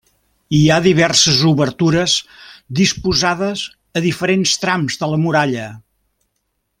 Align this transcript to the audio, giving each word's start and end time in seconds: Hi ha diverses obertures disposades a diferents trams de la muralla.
Hi 0.59 0.61
ha 0.69 0.77
diverses 0.85 1.41
obertures 1.49 2.15
disposades 2.81 3.67
a 4.01 4.05
diferents 4.09 4.55
trams 4.65 5.01
de 5.03 5.11
la 5.15 5.21
muralla. 5.27 5.69